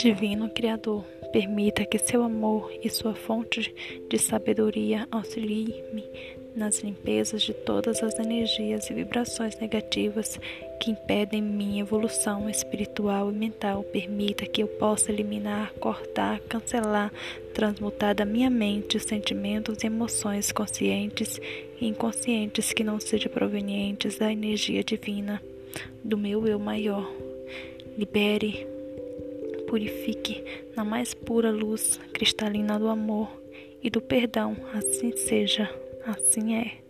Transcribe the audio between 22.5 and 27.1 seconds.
que não sejam provenientes da energia divina do meu eu maior.